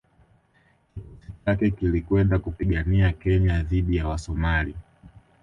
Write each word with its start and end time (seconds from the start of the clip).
Kikosi 0.93 1.31
chake 1.45 1.71
kilikwenda 1.71 2.39
kupigania 2.39 3.11
Kenya 3.13 3.63
dhidi 3.63 3.95
ya 3.95 4.07
Wasomali 4.07 4.75